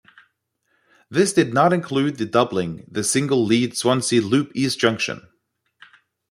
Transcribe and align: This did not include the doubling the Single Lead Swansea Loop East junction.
This 1.11 1.31
did 1.31 1.53
not 1.53 1.71
include 1.71 2.17
the 2.17 2.25
doubling 2.25 2.85
the 2.89 3.03
Single 3.03 3.45
Lead 3.45 3.77
Swansea 3.77 4.19
Loop 4.19 4.51
East 4.55 4.79
junction. 4.79 5.27